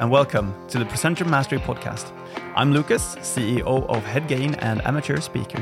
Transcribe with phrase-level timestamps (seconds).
[0.00, 2.12] And welcome to the Presenter Mastery Podcast.
[2.54, 5.58] I'm Lucas, CEO of Headgain and amateur speaker.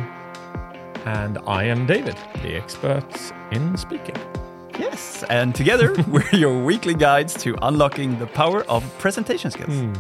[1.07, 3.07] And I am David, the expert
[3.51, 4.17] in speaking.
[4.79, 9.73] Yes, and together we're your weekly guides to unlocking the power of presentation skills.
[9.73, 9.93] Hmm.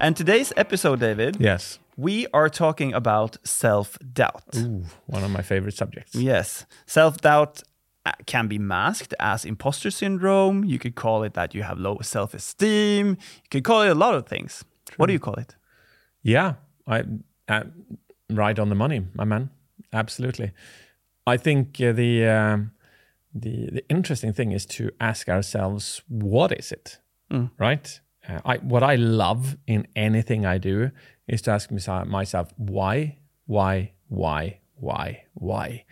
[0.00, 1.78] And today's episode, David, Yes.
[1.96, 4.42] we are talking about self doubt.
[4.56, 6.14] Ooh, one of my favorite subjects.
[6.14, 7.62] Yes, self doubt
[8.26, 10.64] can be masked as imposter syndrome.
[10.64, 13.08] You could call it that you have low self esteem.
[13.10, 14.64] You could call it a lot of things.
[14.96, 15.56] What do you call it?
[16.22, 16.54] Yeah,
[16.86, 17.04] I
[17.48, 17.64] uh,
[18.30, 19.50] right on the money, my man.
[19.92, 20.52] Absolutely.
[21.26, 22.72] I think uh, the um,
[23.34, 26.98] the the interesting thing is to ask ourselves, what is it,
[27.58, 28.00] right?
[28.28, 30.90] Uh, I what I love in anything I do
[31.26, 35.84] is to ask myself, myself why, why, why, why, why.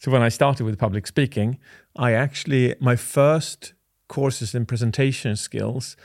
[0.00, 1.58] So when I started with public speaking,
[1.96, 3.74] I actually my first
[4.08, 5.96] courses in presentation skills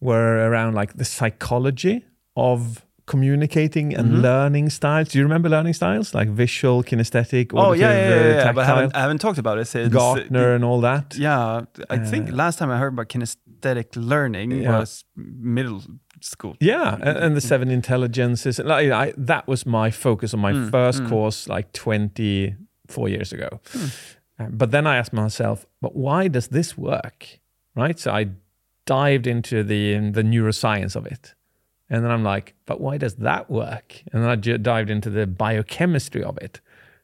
[0.00, 2.04] were around like the psychology
[2.36, 5.08] of communicating and learning styles.
[5.08, 8.52] Do you remember learning styles like visual, kinesthetic, Oh yeah, yeah, auditive, yeah, uh, yeah.
[8.52, 11.14] But I haven't, I haven't talked about it since Gardner, and all that?
[11.16, 14.78] Yeah, I think last time I heard about kinesthetic learning Yeah.
[14.78, 15.82] was middle
[16.20, 16.56] school.
[16.60, 18.58] Yeah, a- and the seven intelligences.
[18.58, 22.54] Like I, that was my focus on my Mm, first course, like twenty
[22.86, 23.60] four years ago.
[23.72, 23.86] Hmm.
[24.38, 27.40] Uh, But then I asked myself, but why does this work?
[27.76, 27.98] Right.
[27.98, 28.28] So I
[28.86, 31.34] dived into the um, the neuroscience of it,
[31.88, 34.02] and then I'm like, but why does that work?
[34.12, 36.60] And then I j- dived into the biochemistry of it,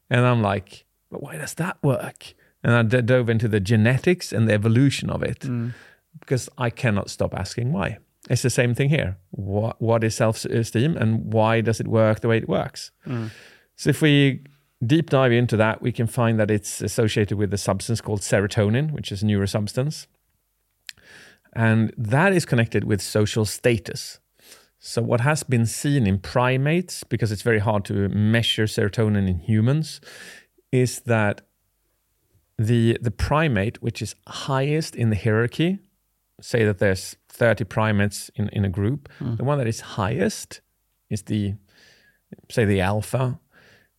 [0.09, 2.35] and I'm like, but why does that work?
[2.63, 5.69] And I d- dove into the genetics and the evolution of it hmm.
[6.21, 7.99] because I cannot stop asking why.
[8.29, 9.17] It's the same thing here.
[9.31, 12.93] What what is self-esteem and why does it work the way it works?
[13.05, 13.27] Hmm.
[13.77, 14.41] So if we
[14.85, 18.93] deep dive into that, we can find that it's associated with a substance called serotonin,
[18.93, 20.07] which is a neurosubstance.
[21.53, 24.21] And that is connected with social status.
[24.79, 29.41] So what has been seen in primates, because it's very hard to measure serotonin in
[29.41, 30.01] humans,
[30.73, 31.43] is that
[32.61, 35.79] the the primate which is highest in the hierarchy
[36.43, 39.37] say that there's 30 primates in, in a group hmm.
[39.37, 40.61] the one that is highest
[41.09, 41.55] is the
[42.51, 43.41] say the alpha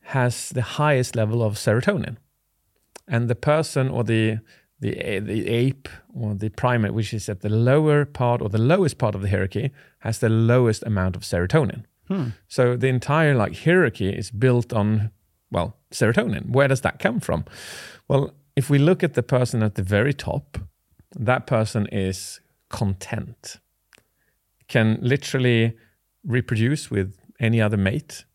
[0.02, 2.18] has the highest level of serotonin.
[3.08, 4.40] And the person or the
[4.80, 8.98] the, the ape or the primate which is at the lower part or the lowest
[8.98, 9.70] part of the hierarchy
[10.00, 11.84] has the lowest amount of serotonin.
[12.08, 12.30] Hmm.
[12.48, 15.12] So the entire like hierarchy is built on
[15.52, 16.50] well serotonin.
[16.50, 17.46] Where does that come from?
[18.08, 20.58] Well if we look at the person at the very top
[21.16, 22.40] that person is
[22.70, 23.58] content.
[24.68, 25.78] Can literally
[26.24, 28.26] reproduce with any other mate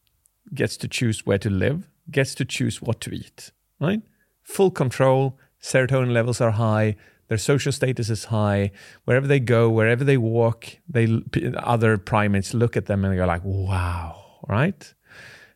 [0.54, 4.02] gets to choose where to live gets to choose what to eat right?
[4.42, 6.96] Full control serotonin levels are high
[7.28, 8.70] their social status is high.
[9.04, 11.22] Wherever they go wherever they walk they
[11.58, 14.94] other primates look at them and go like wow right?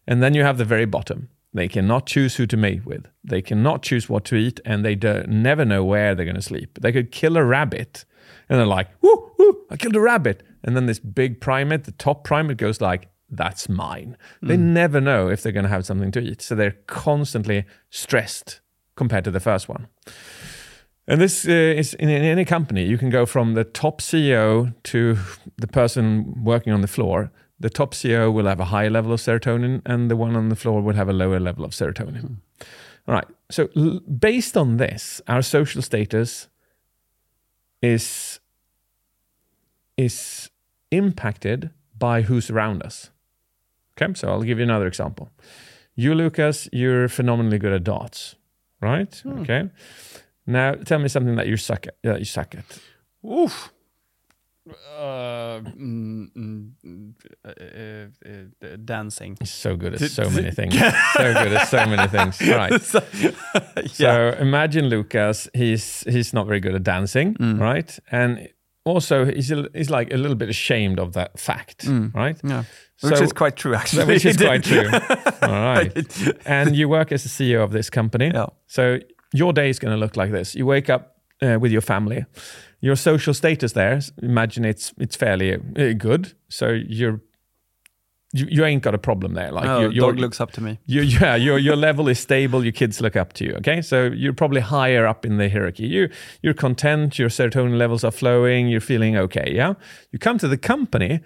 [0.06, 1.28] And then you have the very bottom.
[1.52, 3.06] They cannot choose who to mate with.
[3.22, 6.42] They cannot choose what to eat and they do, never know where they're going to
[6.42, 6.78] sleep.
[6.80, 8.04] They could kill a rabbit
[8.48, 10.42] and they're like whoo, whoo i killed a rabbit.
[10.64, 15.28] And then this big primate the top primate goes like that's mine they never know
[15.28, 18.60] if they're going to have something to eat so they're constantly stressed
[18.96, 19.86] compared to the first one
[21.10, 22.84] and this uh, is in, in any company.
[22.84, 25.18] You can go from the top CEO to
[25.58, 27.32] the person working on the floor.
[27.58, 30.56] The top CEO will have a higher level of serotonin, and the one on the
[30.56, 32.36] floor will have a lower level of serotonin.
[33.08, 33.26] All right.
[33.50, 36.48] So, l- based on this, our social status
[37.82, 38.38] is
[39.96, 40.48] is
[40.92, 43.10] impacted by who's around us.
[44.00, 44.12] Okay.
[44.14, 45.30] So, I'll give you another example.
[45.96, 48.36] You, Lucas, you're phenomenally good at darts,
[48.80, 49.22] right?
[49.40, 49.68] Okay.
[50.46, 51.96] Now, tell me something that you suck at.
[52.02, 52.64] That you suck at.
[53.28, 53.72] Oof.
[54.98, 57.14] Uh, mm, mm, mm,
[57.44, 57.48] uh,
[58.28, 59.36] uh, uh, dancing.
[59.44, 60.74] So good at so many things.
[60.74, 62.40] so good at so many things.
[62.48, 62.80] Right.
[62.82, 63.02] So-
[63.86, 65.48] So imagine Lucas.
[65.54, 67.98] He's he's not very good at dancing, right?
[68.10, 68.48] And
[68.84, 72.38] also he's a, he's like a little bit ashamed of that fact, right?
[72.42, 72.64] yeah.
[73.02, 74.04] Which is quite true, actually.
[74.04, 74.88] Which is quite true.
[75.42, 75.92] All right.
[76.46, 78.30] And you work as the CEO of this company.
[78.34, 78.46] Yeah.
[78.66, 78.98] So
[79.32, 80.54] your day is going to look like this.
[80.54, 82.24] You wake up uh, with your family.
[82.82, 86.34] Your social status there, imagine it's it's fairly uh, good.
[86.48, 87.20] So you're
[88.32, 89.50] you, you ain't got a problem there.
[89.50, 90.78] Like Oh, your dog looks up to me.
[90.86, 92.62] you, yeah, your your level is stable.
[92.64, 93.54] Your kids look up to you.
[93.54, 95.86] Okay, so you're probably higher up in the hierarchy.
[95.86, 96.08] You
[96.42, 97.18] you're content.
[97.18, 98.68] Your serotonin levels are flowing.
[98.68, 99.50] You're feeling okay.
[99.54, 99.74] Yeah.
[100.12, 101.20] You come to the company.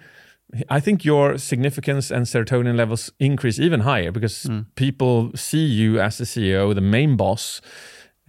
[0.69, 6.17] I think your significance and serotonin levels increase even higher because people see you as
[6.17, 7.61] the CEO, the main boss.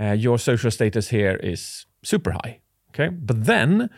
[0.00, 2.61] Uh, your social status here is super high.
[2.90, 3.90] Okay, but then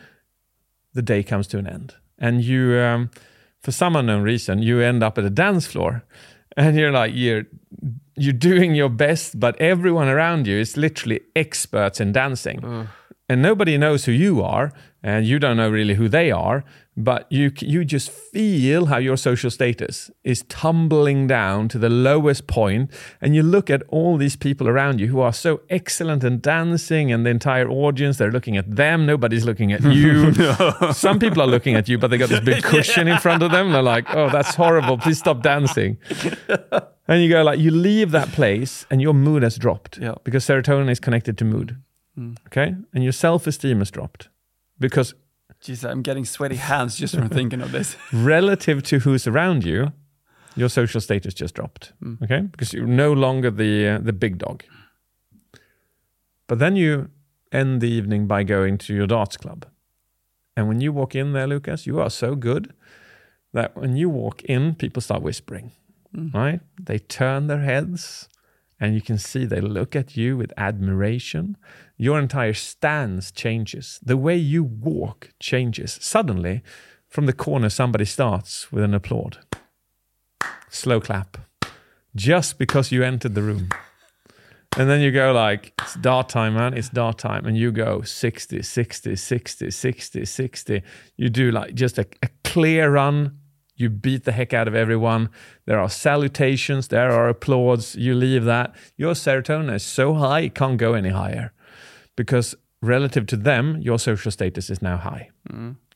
[0.93, 1.95] the day comes to an end.
[2.17, 3.09] And you, um,
[3.61, 6.03] for some unknown reason, you end up at a dance floor
[6.57, 7.43] and you're like, you're,
[8.15, 12.59] you're doing your best, but everyone around you is literally experts in dancing.
[12.61, 12.87] Mm.
[13.27, 16.63] And nobody knows who you are, and you don't know really who they are,
[16.97, 22.45] but you you just feel how your social status is tumbling down to the lowest
[22.47, 22.91] point
[23.21, 27.09] and you look at all these people around you who are so excellent in dancing
[27.09, 30.33] and the entire audience they're looking at them nobody's looking at you.
[30.93, 33.51] Some people are looking at you but they got this big cushion in front of
[33.51, 35.97] them they're like oh that's horrible please stop dancing.
[37.09, 40.13] And you go like you leave that place and your mood has dropped Yeah.
[40.23, 41.75] because serotonin is connected to mood.
[42.15, 42.37] Mm.
[42.45, 42.75] Okay?
[42.93, 44.29] And your self-esteem has dropped
[44.79, 45.13] because
[45.61, 47.97] Jeez, I'm getting sweaty hands just from thinking of this.
[48.13, 49.91] relative to who's around you,
[50.55, 51.91] your social status just dropped.
[52.23, 54.63] Okay, because you're no longer the uh, the big dog.
[56.47, 57.09] But then you
[57.51, 59.65] end the evening by going to your darts club,
[60.55, 62.73] and when you walk in there, Lucas, you are so good
[63.51, 65.71] that when you walk in, people start whispering.
[66.33, 66.61] Right?
[66.81, 68.29] They turn their heads,
[68.79, 71.57] and you can see they look at you with admiration.
[71.97, 73.99] Your entire stance changes.
[74.01, 75.97] The way you walk changes.
[76.01, 76.63] Suddenly,
[77.07, 79.39] from the corner, somebody starts with an applaud.
[80.69, 81.37] Slow clap.
[82.15, 83.69] Just because you entered the room.
[84.77, 86.73] And then you go like, it's dart time, man.
[86.73, 87.45] It's dart time.
[87.45, 90.81] And you go 60, 60, 60, 60, 60.
[91.17, 93.38] You do like just a, a clear run.
[93.79, 95.29] You beat the heck out of everyone.
[95.65, 96.89] There are salutations.
[96.89, 97.95] There are applauds.
[97.95, 98.75] You leave that.
[98.97, 101.53] Your serotonin is so high, it can't go any higher
[102.15, 105.29] because relative to them, your social status is now high.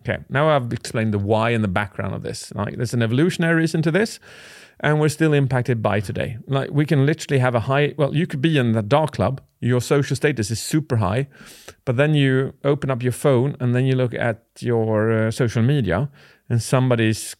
[0.01, 2.53] Okay, now I've explained the why and the background of this.
[2.56, 4.19] Like, there's an evolutionary reason to this,
[4.81, 6.38] and we're still impacted by today.
[6.47, 7.94] Like, we can literally have a high.
[7.97, 9.41] Well, you could be in the dark club.
[9.62, 11.27] Your social status is super high,
[11.85, 15.63] but then you open up your phone and then you look at your uh, social
[15.63, 16.09] media,
[16.50, 17.35] and somebody's,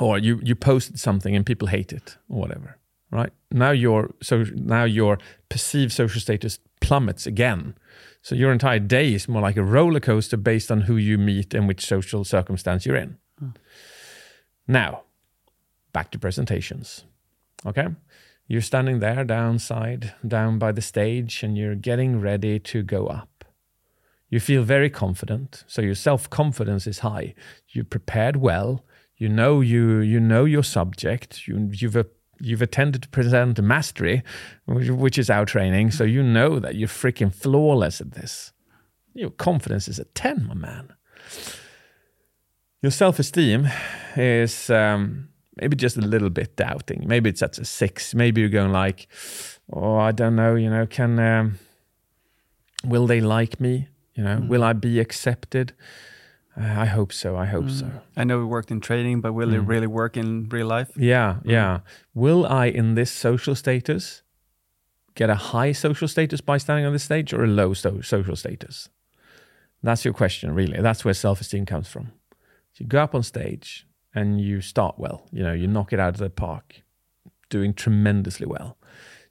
[0.00, 2.78] or you you posted something and people hate it or whatever.
[3.10, 5.18] Right now, your so now your
[5.48, 7.74] perceived social status plummets again.
[8.22, 11.54] So your entire day is more like a roller coaster based on who you meet
[11.54, 13.16] and which social circumstance you're in.
[13.38, 13.50] Hmm.
[14.66, 15.02] Now,
[15.92, 17.04] back to presentations.
[17.64, 17.88] Okay?
[18.46, 23.44] You're standing there downside, down by the stage, and you're getting ready to go up.
[24.30, 27.34] You feel very confident, so your self-confidence is high.
[27.68, 28.84] You're prepared well.
[29.18, 31.46] You know you you know your subject.
[31.46, 32.06] You you've a,
[32.40, 34.22] you've attended to Presenter Mastery,
[34.64, 38.52] which, which is our training, so you know that you're freaking flawless at this.
[39.14, 40.94] Your confidence is a 10, my man.
[42.82, 43.68] Your self esteem
[44.16, 47.04] is um, maybe just a little bit doubting.
[47.06, 48.14] Maybe it's at a six.
[48.14, 49.08] Maybe you're going like,
[49.72, 51.58] oh, I don't know, you know, can, um,
[52.84, 53.88] will they like me?
[54.14, 55.74] You know, will I be accepted?
[56.60, 57.36] Uh, I hope so.
[57.36, 57.88] I hope so.
[58.16, 59.68] I know we worked in training, but will it Mm.
[59.68, 60.90] really work in real life?
[60.96, 61.80] Yeah, yeah.
[62.14, 64.22] Will I, in this social status,
[65.14, 68.34] get a high social status by standing on this stage or a low so- social
[68.36, 68.88] status?
[69.82, 70.80] That's your question, really.
[70.80, 72.06] That's where self esteem comes from.
[72.72, 76.00] So you go up on stage and you start well, you know, you knock it
[76.00, 76.82] out of the park,
[77.50, 78.76] doing tremendously well.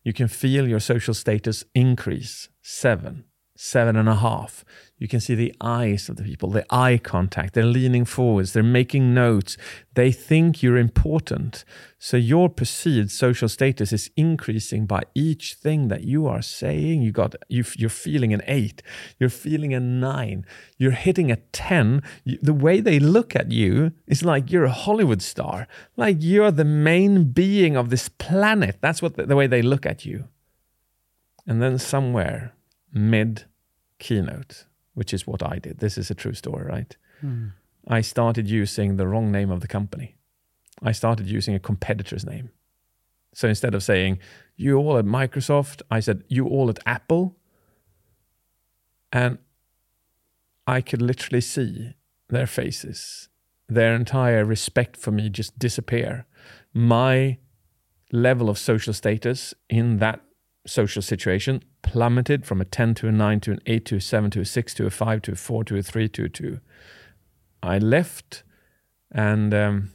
[0.03, 3.25] You can feel your social status increase seven,
[3.57, 4.63] seven and a half.
[4.99, 7.53] You can see the eyes of the people, the eye contact.
[7.53, 9.57] They're leaning forwards, they're making notes.
[9.93, 11.65] They think you're important.
[11.99, 17.01] So your perceived social status is increasing by each thing that you are saying.
[17.01, 18.81] You got you, you're feeling an eight,
[19.19, 20.45] you're feeling a nine,
[20.77, 22.01] you're hitting a ten.
[22.25, 26.65] The way they look at you is like you're a Hollywood star, like you're the
[26.65, 28.77] main being of this planet.
[28.81, 30.25] That's what the, the way they look at you.
[31.47, 32.53] And then somewhere
[32.97, 33.45] mid
[33.99, 35.79] keynote, which is what I did.
[35.79, 36.95] This is a true story, right?
[37.21, 37.47] Hmm.
[37.87, 40.17] I started using the wrong name of the company.
[40.81, 42.49] I started using a competitor's name.
[43.33, 44.19] So instead of saying,
[44.55, 47.37] you all at Microsoft, I said, you all at Apple.
[49.11, 49.37] And
[50.65, 51.93] I could literally see
[52.29, 53.29] their faces,
[53.69, 56.25] their entire respect for me just disappear.
[56.73, 57.37] My
[58.11, 60.21] level of social status in that
[60.65, 64.29] social situation plummeted from a 10 to a 9 to an 8 to a 7
[64.31, 66.59] to a 6 to a 5 to a 4 to a 3 to a 2.
[67.63, 68.43] I left
[69.11, 69.91] and um,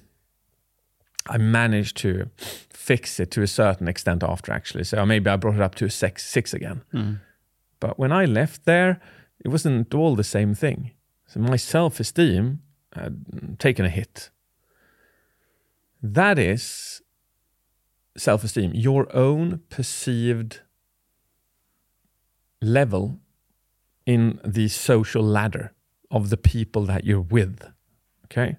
[1.28, 4.84] I managed to fix it to a certain extent after actually.
[4.84, 6.82] So maybe I brought it up to a six, six again.
[7.78, 9.00] But when I left there,
[9.44, 10.92] it wasn't all the same thing.
[11.26, 12.62] So my self esteem
[12.94, 14.30] had taken a hit.
[16.02, 17.02] That is
[18.16, 20.60] self esteem, your own perceived
[22.62, 23.18] level
[24.06, 25.72] in the social ladder
[26.10, 27.62] of the people that you're with.
[28.26, 28.56] Okay.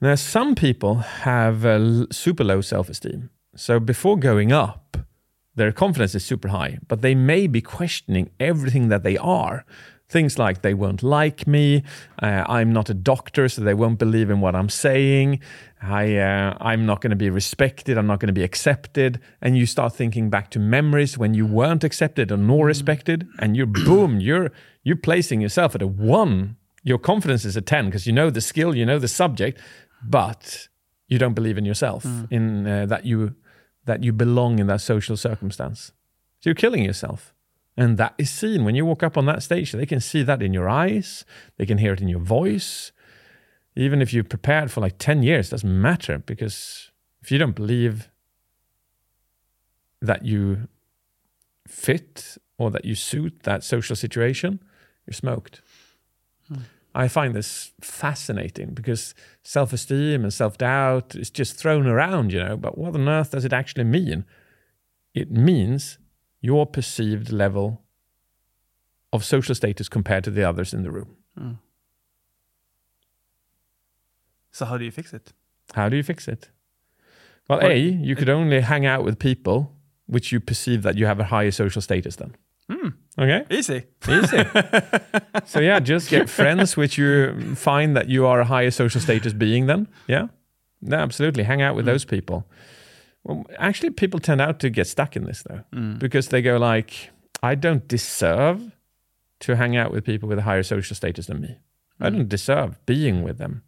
[0.00, 3.30] Now, some people have a super low self esteem.
[3.54, 4.96] So before going up,
[5.54, 9.64] their confidence is super high, but they may be questioning everything that they are.
[10.10, 11.84] Things like they won't like me,
[12.20, 15.40] uh, I'm not a doctor, so they won't believe in what I'm saying.
[15.80, 17.96] I, uh, I'm not going to be respected.
[17.96, 19.20] I'm not going to be accepted.
[19.40, 23.56] And you start thinking back to memories when you weren't accepted or nor respected, and
[23.56, 24.50] you're boom, you're
[24.82, 26.56] you're placing yourself at a one.
[26.82, 29.60] Your confidence is a ten because you know the skill, you know the subject,
[30.02, 30.68] but
[31.06, 33.34] you don't believe in yourself in uh, that you
[33.84, 35.92] that you belong in that social circumstance.
[36.40, 37.34] So you're killing yourself.
[37.80, 39.72] And that is seen when you walk up on that stage.
[39.72, 41.24] They can see that in your eyes,
[41.56, 42.92] they can hear it in your voice.
[43.74, 46.90] Even if you've prepared for like 10 years, it doesn't matter because
[47.22, 48.10] if you don't believe
[50.02, 50.68] that you
[51.66, 54.62] fit or that you suit that social situation,
[55.06, 55.62] you're smoked.
[56.48, 56.64] Hmm.
[56.94, 62.40] I find this fascinating because self esteem and self doubt is just thrown around, you
[62.40, 62.58] know.
[62.58, 64.26] But what on earth does it actually mean?
[65.14, 65.96] It means
[66.40, 67.82] your perceived level
[69.12, 71.16] of social status compared to the others in the room.
[71.38, 71.58] Mm.
[74.50, 75.32] So how do you fix it?
[75.74, 76.50] How do you fix it?
[77.48, 79.72] Well, Well, A, you could only hang out with people
[80.06, 82.34] which you perceive that you have a higher social status than.
[82.68, 82.88] Hmm.
[83.18, 83.44] Okay?
[83.50, 83.84] Easy.
[84.08, 84.44] Easy.
[85.44, 89.32] so yeah, just get friends which you find that you are a higher social status
[89.32, 89.88] being than.
[90.06, 90.28] Yeah.
[90.80, 91.44] No, absolutely.
[91.44, 91.90] Hang out with hmm.
[91.90, 92.46] those people.
[93.24, 95.98] Well, actually, people tend out to get stuck in this though, mm.
[95.98, 97.10] because they go like,
[97.42, 98.72] I don't deserve
[99.40, 101.58] to hang out with people with a higher social status than me.
[102.00, 102.16] I mm.
[102.16, 103.62] don't deserve being with them.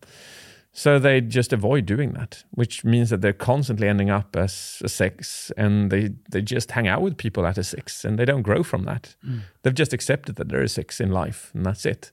[0.74, 4.88] So they just avoid doing that, which means that they're constantly ending up as a
[4.88, 8.40] six and they, they just hang out with people at a six and they don't
[8.40, 9.14] grow from that.
[9.26, 9.40] Mm.
[9.62, 12.10] They've just accepted that they're a six in life and that's it.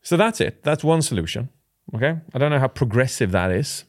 [0.00, 0.62] So that's it.
[0.62, 1.50] That's one solution.
[1.94, 2.16] Okay.
[2.32, 3.84] I don't know how progressive that is.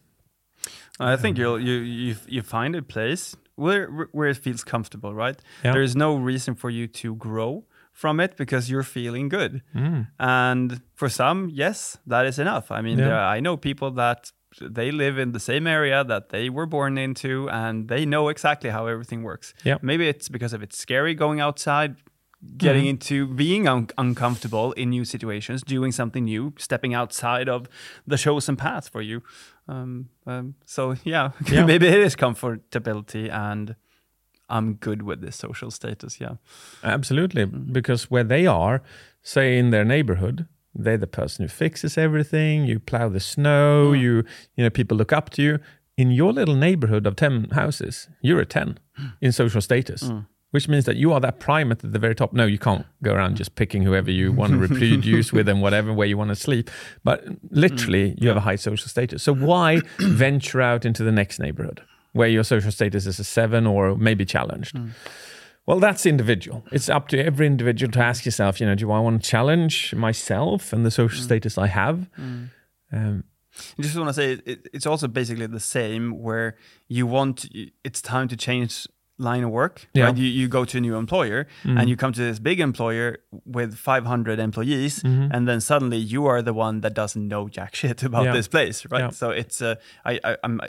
[1.00, 5.40] I think you'll you you you find a place where where it feels comfortable, right?
[5.64, 5.74] Yeah.
[5.74, 9.62] There is no reason for you to grow from it because you're feeling good.
[9.76, 10.08] Mm.
[10.20, 12.72] And for some, yes, that is enough.
[12.72, 13.06] I mean, Yeah.
[13.08, 14.32] there, I know people that
[14.62, 18.70] they live in the same area that they were born into and they know exactly
[18.70, 19.54] how everything works.
[19.64, 19.78] Yeah.
[19.82, 21.96] Maybe it's because of it's scary going outside,
[22.58, 27.68] getting into being un- uncomfortable in new situations, doing something new, stepping outside of
[28.08, 29.22] the chosen path for you.
[29.68, 31.66] Um, um, so yeah, Yeah.
[31.72, 33.76] maybe it is comfortability and
[34.50, 36.20] I'm good with this social status.
[36.20, 36.36] Yeah.
[36.84, 37.46] Absolutely.
[37.46, 38.82] Because where they are,
[39.24, 42.66] say in their neighborhood, they're the person who fixes everything.
[42.66, 43.94] You plow the snow.
[43.94, 44.24] You,
[44.56, 45.60] you know, people look up to you.
[45.98, 48.78] In your little neighborhood of 10 houses, you're a 10
[49.22, 50.10] in social status,
[50.52, 52.34] which means that you are that primate at the very top.
[52.34, 55.92] No, you can't go around just picking whoever you want to reproduce with and whatever
[55.92, 56.70] way you want to sleep.
[57.04, 58.22] But literally, mm.
[58.22, 59.24] you have a high social status.
[59.24, 61.82] So why venture out into the next neighborhood
[62.14, 64.76] where your social status is a seven or maybe challenged?
[64.76, 64.92] Mm.
[65.66, 66.66] Well, that's individual.
[66.72, 69.94] It's up to every individual to ask yourself, you know, do I want to challenge
[69.96, 71.26] myself and the social mm.
[71.26, 72.10] status I have?
[72.92, 73.24] Um,
[73.78, 76.56] I just want to say it, it's also basically the same where
[76.88, 77.48] you want
[77.84, 78.88] it's time to change
[79.22, 79.88] line of work.
[79.94, 80.06] Yeah.
[80.06, 80.18] Right?
[80.18, 83.76] You, you go to a new employer and you come to this big employer with
[83.76, 88.26] 500 employees, and then suddenly you are the one that doesn't know jack shit about
[88.26, 88.34] Yeah.
[88.34, 89.02] this place, right?
[89.06, 89.10] Yeah.
[89.12, 89.76] So it's uh,
[90.06, 90.60] I, I I'm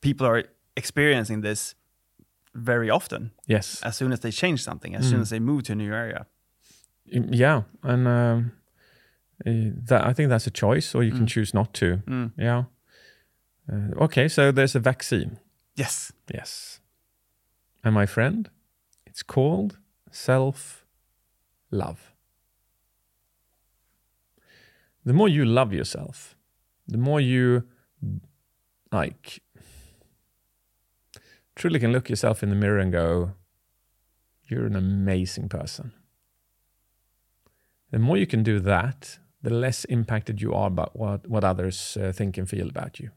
[0.00, 0.44] people are
[0.76, 1.74] experiencing this
[2.54, 3.80] very often yes.
[3.82, 6.26] as soon as they change something, as soon as they move to a new area.
[7.06, 7.62] Yeah.
[7.82, 8.52] And um,
[9.46, 12.02] eh, that, I think that's a choice, or you can choose not to.
[12.36, 12.64] Yeah.
[13.70, 14.28] Uh, okay.
[14.28, 15.38] So there's a vaccine.
[15.76, 16.12] Yes.
[16.34, 16.80] Yes.
[17.84, 18.48] And my friend,
[19.06, 19.78] it's called
[20.10, 20.84] self
[21.70, 22.12] love.
[25.04, 26.36] The more you love yourself,
[26.86, 27.64] the more you
[28.92, 29.42] like
[31.56, 33.32] truly can look yourself in the mirror and go,
[34.44, 35.92] You're an amazing person.
[37.90, 41.98] The more you can do that, the less impacted you are about what, what others
[42.00, 43.10] uh, think and feel about you.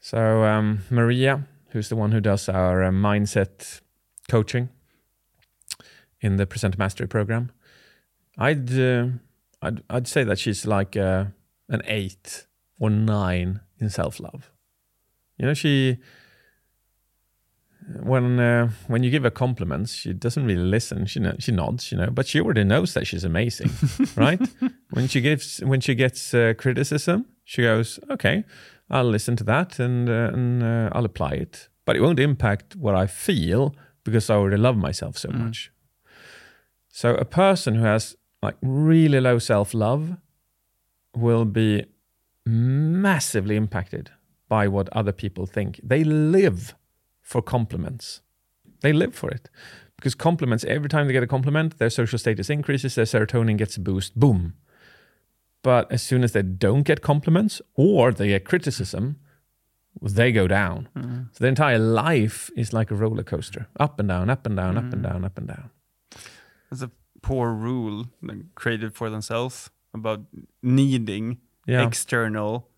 [0.00, 3.80] So, um, Maria, who's the one who does our uh, mindset
[4.28, 4.68] coaching
[6.20, 7.50] in the Presenter Mastery program,
[8.36, 9.06] I'd, uh,
[9.62, 11.26] I'd, I'd say that she's like uh,
[11.68, 12.46] an eight
[12.78, 14.50] or nine in self love.
[15.36, 15.98] You know, she
[18.02, 21.06] when uh, when you give her compliments, she doesn't really listen.
[21.06, 23.70] She no- she nods, you know, but she already knows that she's amazing,
[24.16, 24.40] right?
[24.90, 28.44] When she gives when she gets uh, criticism, she goes, "Okay,
[28.90, 32.76] I'll listen to that and uh, and uh, I'll apply it, but it won't impact
[32.76, 35.70] what I feel because I already love myself so much."
[36.88, 40.16] So a person who has like really low self love
[41.14, 41.84] will be
[42.46, 44.10] massively impacted
[44.48, 45.80] by what other people think.
[45.82, 46.74] They live
[47.20, 48.22] for compliments.
[48.80, 49.50] They live for it.
[49.96, 53.76] Because compliments, every time they get a compliment, their social status increases, their serotonin gets
[53.76, 54.54] a boost, boom.
[55.62, 59.16] But as soon as they don't get compliments or they get criticism,
[60.00, 60.88] they go down.
[60.96, 61.22] Mm-hmm.
[61.32, 64.76] So the entire life is like a roller coaster up and down, up and down,
[64.78, 65.70] up and down, up and down.
[66.70, 66.90] It's a
[67.22, 70.20] poor rule like, created for themselves about
[70.62, 71.86] needing Yeah.
[71.86, 72.68] external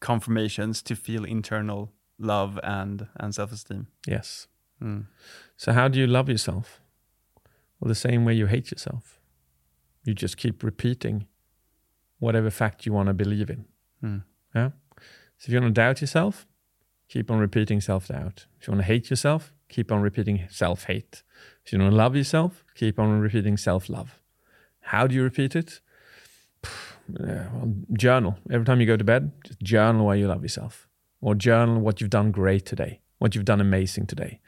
[0.00, 3.86] confirmations to feel internal love and and self-esteem.
[4.06, 4.48] yes.
[4.82, 5.06] Mm.
[5.56, 6.80] So how do you love yourself?
[7.80, 9.18] Well, the same way you hate yourself.
[10.04, 11.26] You just keep repeating
[12.18, 13.64] whatever fact you want to believe in.
[14.02, 14.22] Mm.
[14.54, 14.70] Yeah.
[15.38, 16.46] So if you want to doubt yourself,
[17.08, 18.46] keep on repeating self-doubt.
[18.60, 21.22] If you want to hate yourself, keep on repeating self-hate.
[21.64, 24.20] If you want to love yourself, keep on repeating self-love.
[24.80, 25.80] How do you repeat it?
[27.18, 28.36] Yeah, well, journal.
[28.50, 30.86] Every time you go to bed, just journal why you love yourself,
[31.22, 34.40] or journal what you've done great today, what you've done amazing today.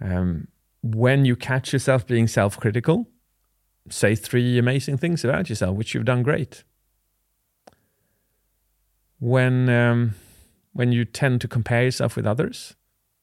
[0.00, 0.48] Um,
[0.82, 3.06] when you catch yourself being self-critical,
[3.90, 6.64] say three amazing things about yourself which you've done great.
[9.18, 10.14] When um,
[10.72, 12.74] when you tend to compare yourself with others,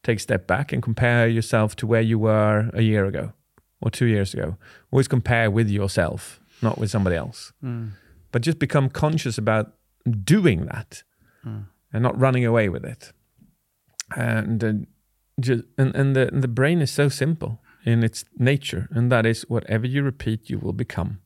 [0.03, 3.33] take a step back and compare yourself to where you were a year ago
[3.81, 4.57] or two years ago.
[4.91, 7.53] Always compare with yourself, not with somebody else.
[7.63, 7.91] Mm.
[8.31, 9.74] But just become conscious about
[10.24, 11.03] doing that
[11.45, 11.65] Mm.
[11.91, 13.13] and not running away with it.
[14.15, 14.74] And uh,
[15.39, 19.25] just and, and the and the brain is so simple in its nature, and that
[19.25, 21.19] is whatever you repeat, you will become.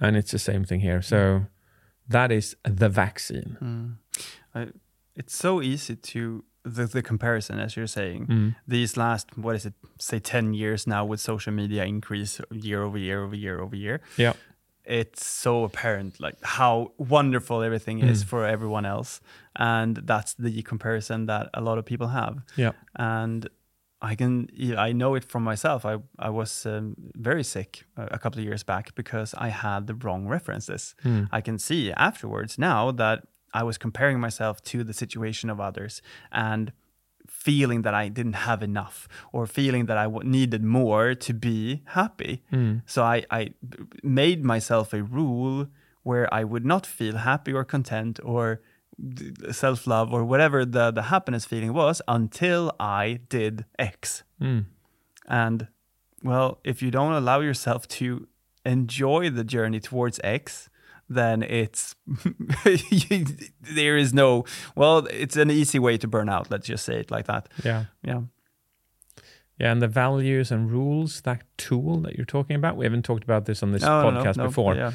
[0.00, 1.02] And it's the same thing here.
[1.02, 1.46] So
[2.08, 3.56] that is the vaccine.
[3.62, 3.94] Mm.
[4.54, 4.68] I,
[5.14, 8.54] it's so easy to the, the comparison as you're saying Mm.
[8.66, 12.98] these last what is it say 10 years now with social media increase year over
[12.98, 14.32] year over year over year Yeah.
[14.84, 18.26] it's so apparent like how wonderful everything is Mm.
[18.28, 19.20] for everyone else
[19.56, 22.72] and that's the comparison that a lot of people have Yeah.
[22.96, 23.48] and
[24.00, 25.84] I can I know it from myself.
[25.84, 29.86] I I was um, very sick a, a couple of years back because I had
[29.86, 30.94] the wrong references.
[31.04, 31.28] Mm.
[31.32, 36.02] I can see afterwards now that I was comparing myself to the situation of others
[36.30, 36.72] and
[37.26, 41.82] feeling that I didn't have enough or feeling that I w- needed more to be
[41.86, 42.42] happy.
[42.52, 42.82] Mm.
[42.86, 43.54] So I
[44.02, 45.66] made myself a rule
[46.02, 48.62] where I would not feel happy or content or
[49.52, 54.24] self love or whatever the, the happiness feeling was until I did X.
[54.40, 54.66] Mm.
[55.26, 55.68] And
[56.22, 58.26] well, if you don't allow yourself to
[58.64, 60.68] enjoy the journey towards X,
[61.08, 61.94] then it's
[63.62, 66.50] there is no well, it's an easy way to burn out.
[66.50, 67.48] Let's just say it like that.
[67.64, 67.84] Yeah.
[68.02, 68.22] Yeah.
[69.58, 73.24] Yeah, and the values and rules, that tool that you're talking about, we haven't talked
[73.24, 74.76] about this on this No, no, no, podcast no, before.
[74.76, 74.92] Yeah.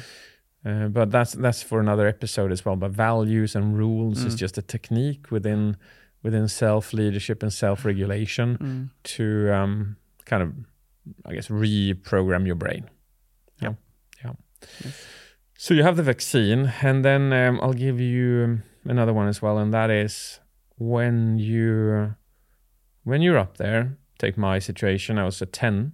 [0.64, 2.76] Uh, but that's that's for another episode as well.
[2.76, 4.38] But values and rules is Mm.
[4.38, 5.76] just a technique within
[6.22, 8.90] within self leadership and self regulation Mm.
[9.16, 10.52] to um, kind of,
[11.26, 12.88] I guess, reprogram your brain.
[13.60, 13.74] Yeah,
[14.24, 14.32] yeah.
[15.56, 19.42] So you have the vaccine, and then um, I'll give you um, another one as
[19.42, 20.40] well, and that is
[20.78, 22.14] when you
[23.04, 23.98] when you're up there.
[24.18, 25.18] Take my situation.
[25.18, 25.92] I was a ten.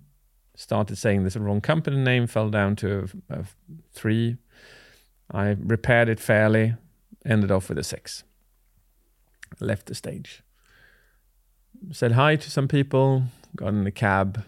[0.54, 3.44] Started saying this wrong company name, fell down to a, a
[3.92, 4.37] three.
[5.33, 6.75] I repaired it fairly,
[7.25, 8.25] ended off with a six.
[9.61, 10.43] Left the stage.
[11.93, 13.25] Said hi to some people,
[13.57, 14.45] got in the cab,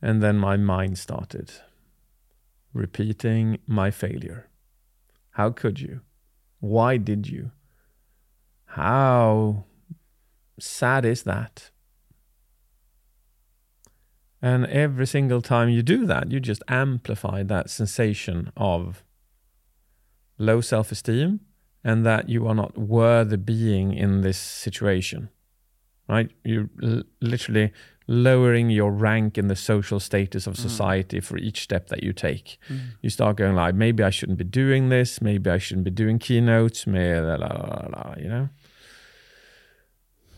[0.00, 1.52] and then my mind started
[2.72, 4.48] repeating my failure.
[5.30, 6.00] How could you?
[6.60, 7.52] Why did you?
[8.66, 9.64] How
[10.58, 11.70] sad is that?
[14.42, 19.02] And every single time you do that, you just amplify that sensation of
[20.38, 21.40] low self esteem
[21.82, 25.28] and that you are not worthy being in this situation.
[26.08, 26.30] Right?
[26.44, 27.72] You're l- literally
[28.06, 32.58] lowering your rank in the social status of society for each step that you take.
[33.00, 36.18] You start going like, maybe I shouldn't be doing this, maybe I shouldn't be doing
[36.18, 38.48] keynotes, maybe la, la, la, la, you know?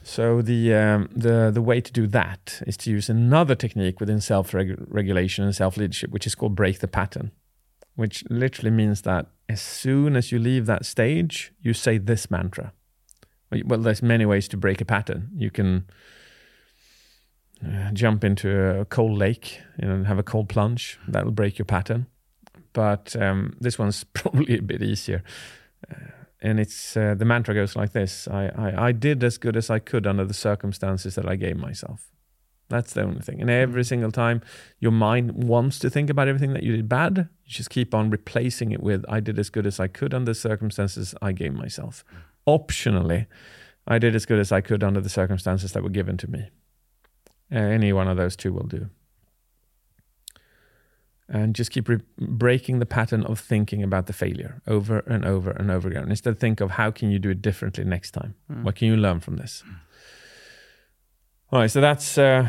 [0.04, 4.20] So the um, the the way to do that is to use another technique within
[4.20, 7.32] self regulation and self leadership, which is called break the pattern,
[7.96, 12.72] which literally means that as soon as you leave that stage, you say this mantra.
[13.64, 15.30] Well, there's many ways to break a pattern.
[15.36, 15.86] You can
[17.64, 20.98] uh, jump into a cold lake, you know, and have a cold plunge.
[21.08, 22.06] That'll break your pattern.
[22.72, 25.22] But um, this one's probably a bit easier.
[25.90, 26.10] Uh,
[26.42, 29.70] and it's uh, the mantra goes like this I, I, I did as good as
[29.70, 32.10] I could under the circumstances that I gave myself.
[32.68, 33.40] That's the only thing.
[33.40, 33.54] And hmm.
[33.54, 34.42] every single time
[34.80, 38.10] your mind wants to think about everything that you did bad, you just keep on
[38.10, 41.54] replacing it with I did as good as I could under the circumstances I gave
[41.54, 42.04] myself.
[42.10, 42.16] Hmm.
[42.48, 43.26] Optionally,
[43.86, 46.48] I did as good as I could under the circumstances that were given to me.
[47.52, 48.90] Uh, any one of those two will do.
[51.28, 55.50] And just keep re- breaking the pattern of thinking about the failure over and over
[55.50, 56.08] and over again.
[56.08, 58.34] Instead, think of how can you do it differently next time.
[58.48, 58.64] Hmm.
[58.64, 59.64] What can you learn from this?
[61.52, 62.48] All right, so that's uh,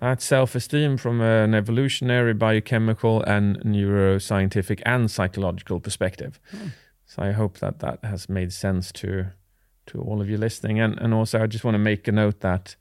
[0.00, 6.38] that's self-esteem from an evolutionary, biochemical, and neuroscientific and psychological perspective.
[7.06, 9.32] So I hope that that has made sense to
[9.86, 10.78] to all of you listening.
[10.80, 12.76] And and also, I just want to make a note that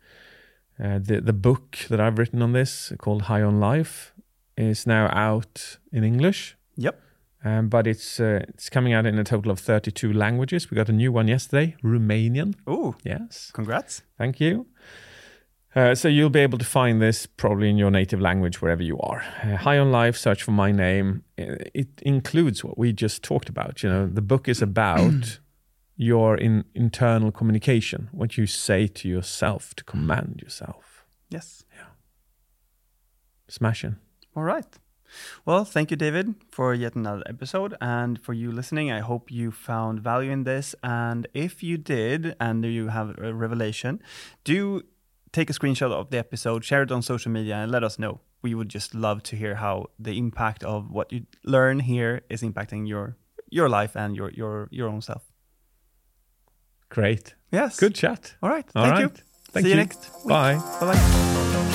[0.83, 4.13] uh, the the book that I've written on this called High on Life
[4.57, 6.55] is now out in English.
[6.77, 7.01] Yep.
[7.43, 10.69] Um, but it's uh, it's coming out in a total of 32 languages.
[10.69, 12.53] We got a new one yesterday, Romanian.
[12.67, 13.51] Oh, Yes.
[13.53, 14.03] congrats.
[14.17, 14.67] Thank you.
[15.75, 18.97] Uh, so you'll be able to find this probably in your native language wherever you
[18.99, 19.21] are.
[19.43, 21.23] Uh, High on Life, search for my name.
[21.37, 23.83] Uh, It includes what we just talked about.
[23.83, 25.39] You know, the book is about
[25.97, 31.05] your in, internal communication, what you say to yourself to command yourself.
[31.29, 31.65] Yes.
[31.75, 31.87] Yeah.
[33.49, 33.97] Smashing.
[34.33, 34.77] All right.
[35.45, 37.75] Well, thank you, David, for yet another episode.
[37.79, 40.75] And for you listening, I hope you found value in this.
[40.83, 44.01] And if you did, and you have a revelation,
[44.43, 44.83] do
[45.35, 48.21] take a screenshot of the episode, share it on social media, and let us know.
[48.41, 52.41] We would just love to hear how the impact of what you learn here is
[52.41, 53.17] impacting your
[53.49, 55.23] your life and your your your own self.
[56.89, 57.35] Great.
[57.51, 57.79] Yes.
[57.79, 58.35] Good chat.
[58.41, 58.65] All right.
[58.75, 59.01] All Thank right.
[59.01, 59.23] you.
[59.51, 59.81] Thank See you you.
[59.81, 60.29] next week.
[60.29, 60.55] Bye.
[60.79, 61.74] Bye bye.